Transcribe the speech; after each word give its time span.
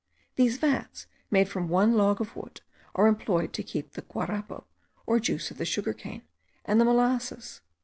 These 0.35 0.57
vats, 0.57 1.05
made 1.29 1.47
from 1.47 1.69
one 1.69 1.93
log 1.93 2.19
of 2.19 2.35
wood, 2.35 2.61
are 2.95 3.05
employed 3.05 3.53
to 3.53 3.61
keep 3.61 3.91
the 3.91 4.01
guarapo, 4.01 4.65
or 5.05 5.19
juice 5.19 5.51
of 5.51 5.59
the 5.59 5.63
sugar 5.65 5.93
cane, 5.93 6.23
and 6.65 6.81
the 6.81 6.85
molasses. 6.85 7.61